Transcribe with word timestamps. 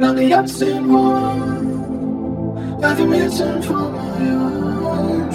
Now 0.00 0.14
the 0.14 0.32
absent 0.32 0.88
one, 0.88 2.80
not 2.80 2.96
the 2.96 3.06
reason 3.06 3.60
for 3.60 3.92
my 3.92 4.30
own 4.30 5.30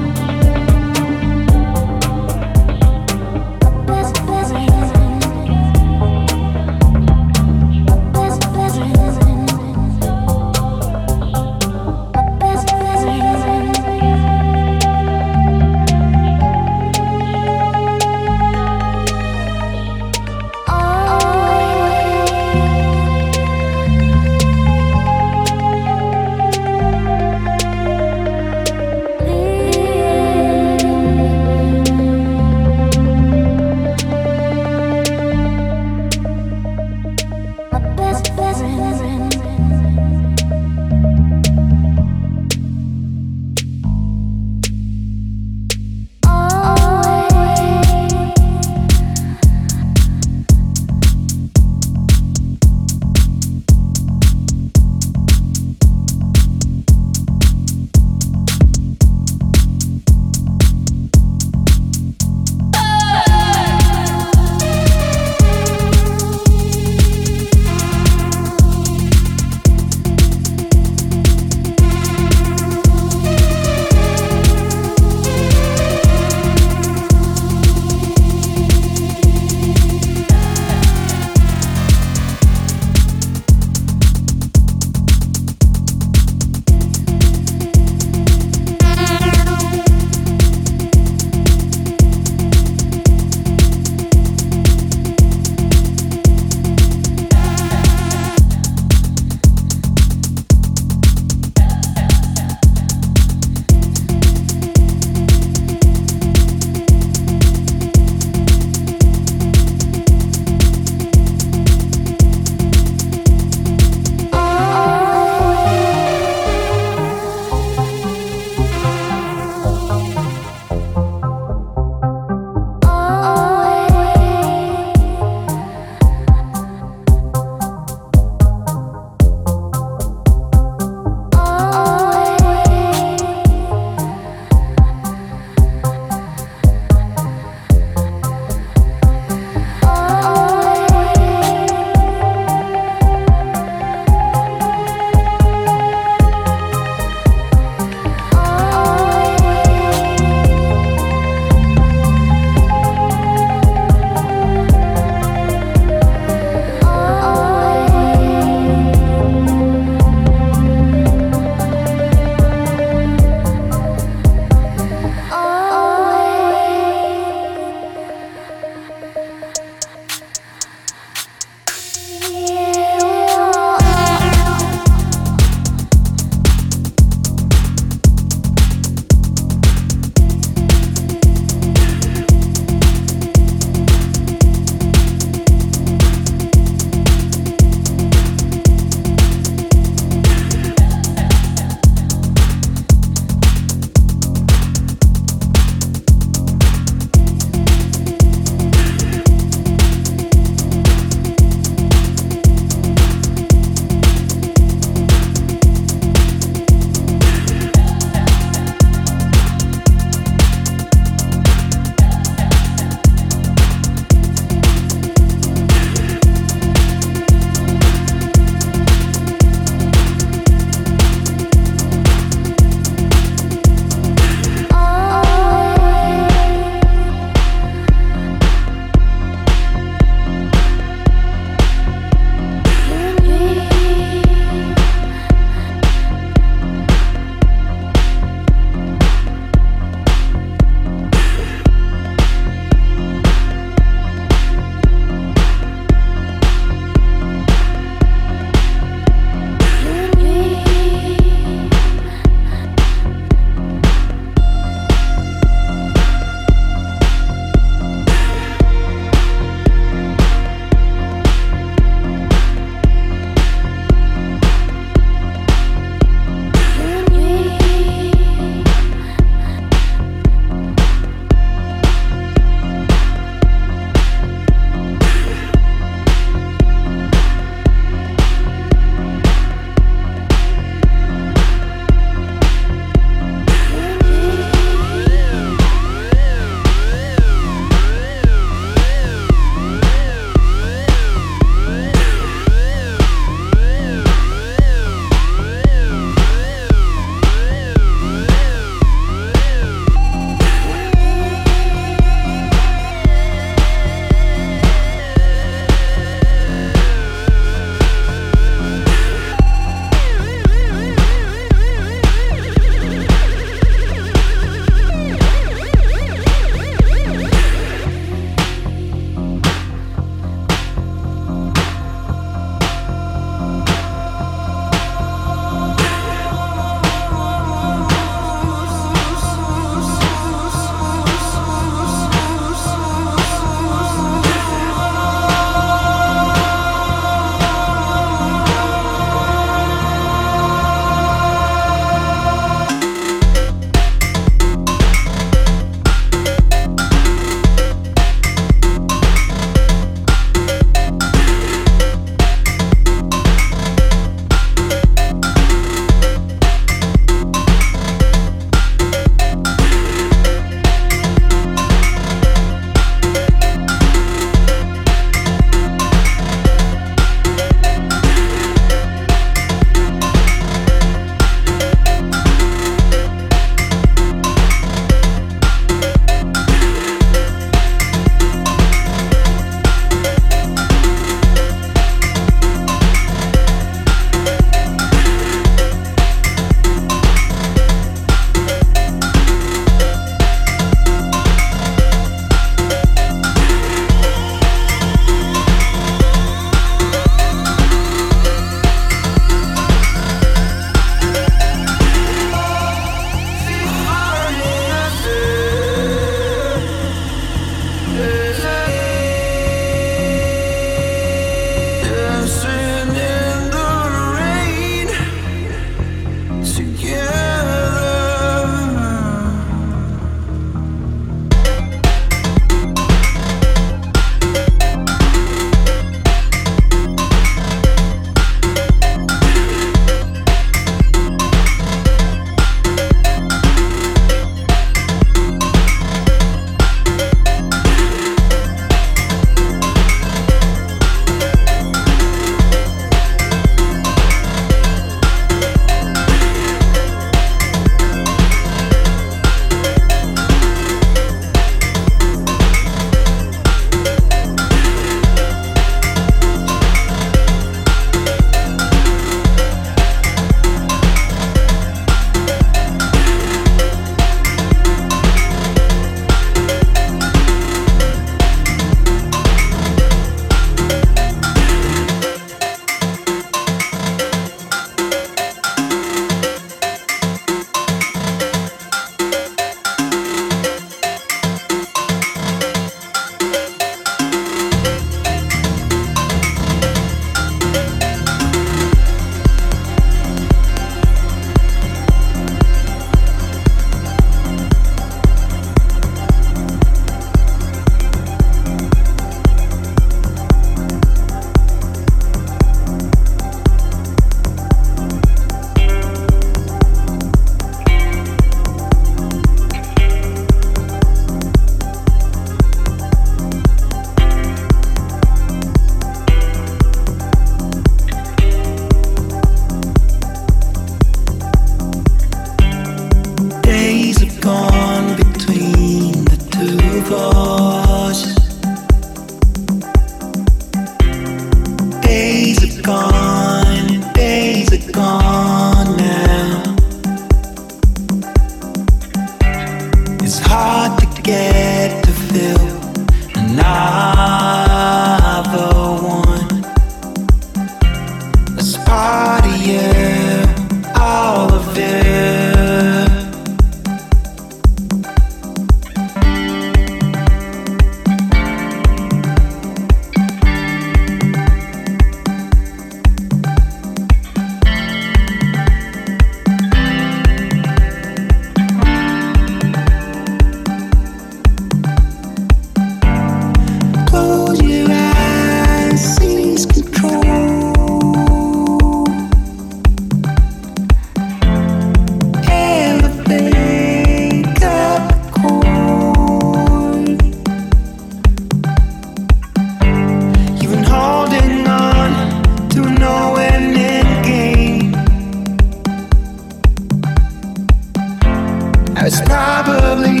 Probably 599.06 600.00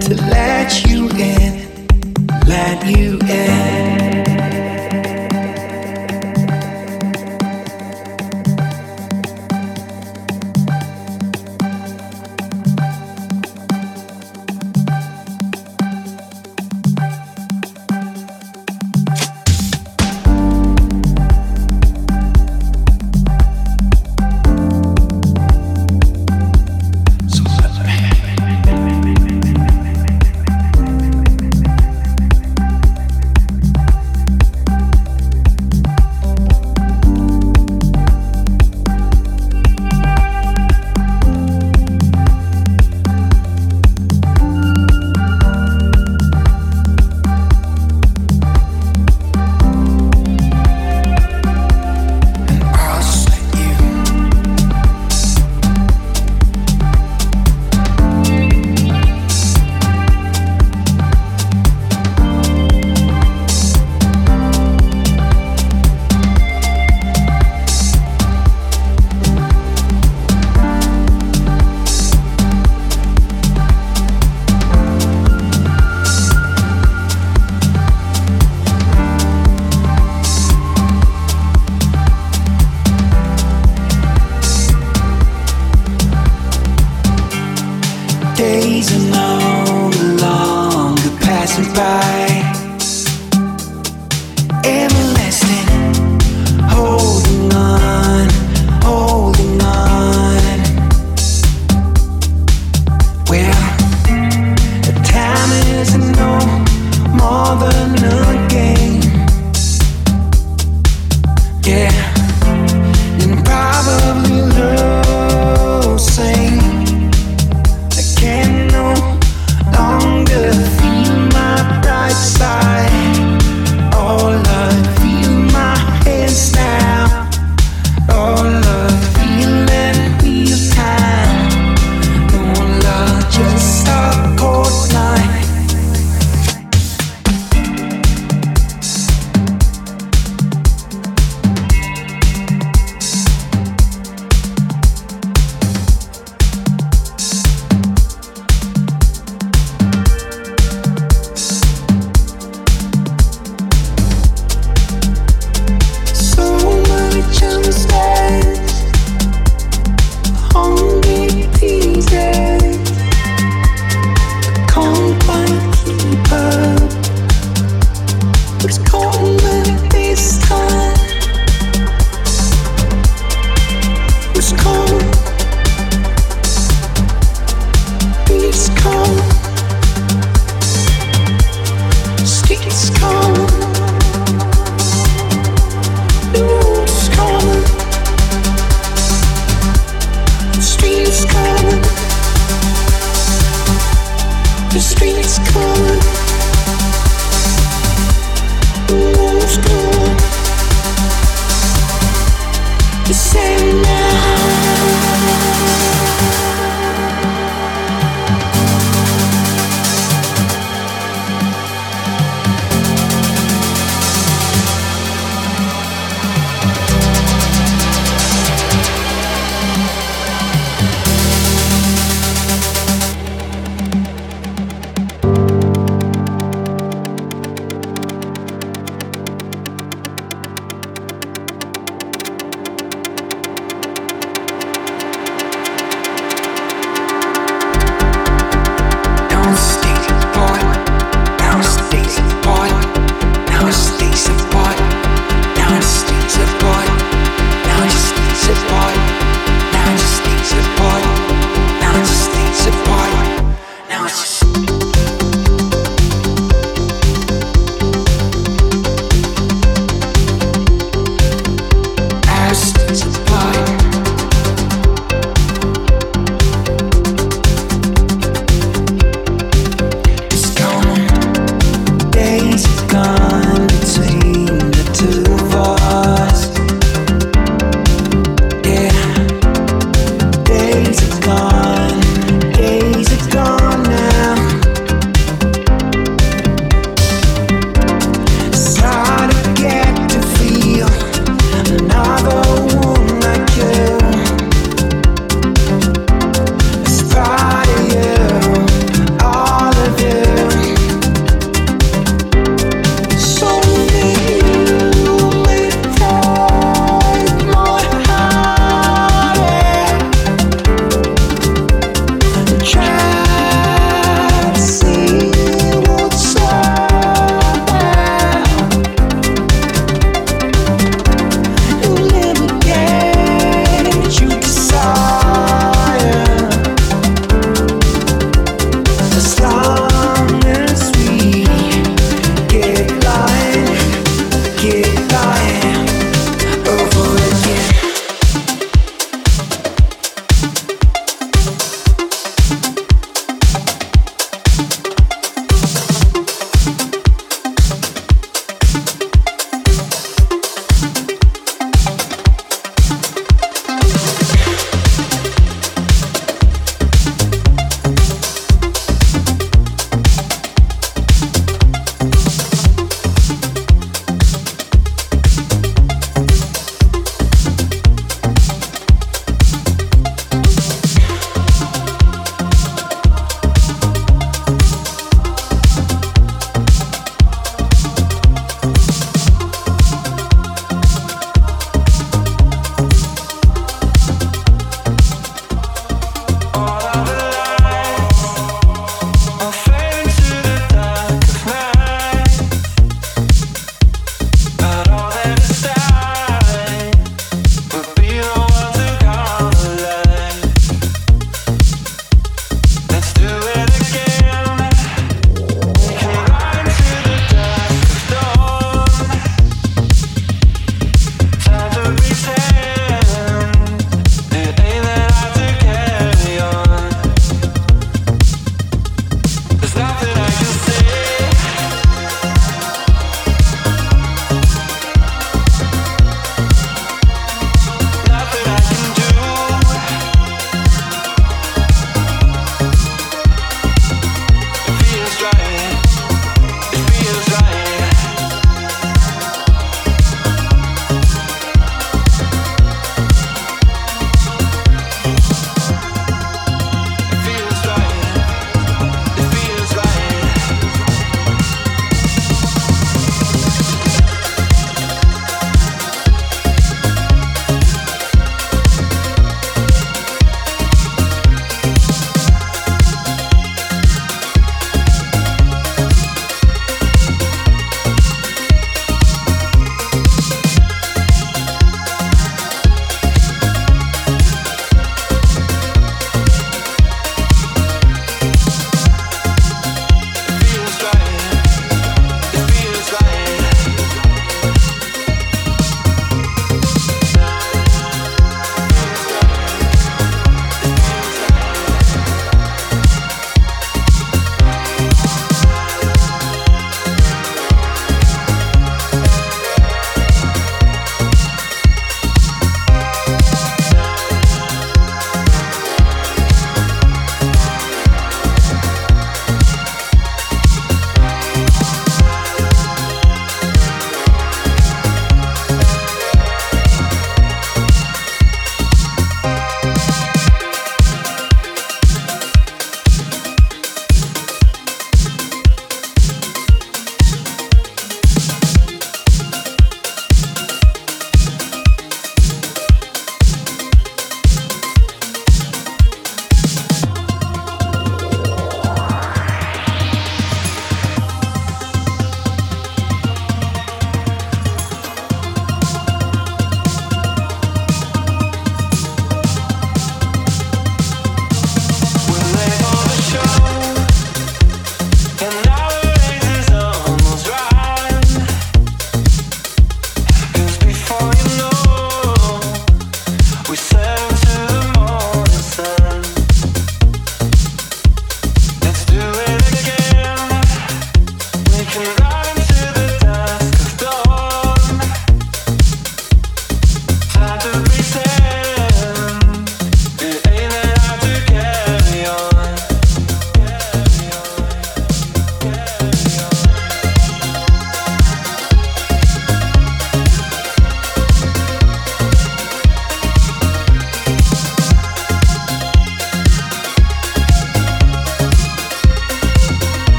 to 0.00 0.14
let 0.30 0.84
you 0.86 1.08
in, 1.10 1.86
let 2.46 2.86
you 2.86 3.18
in. 3.20 3.63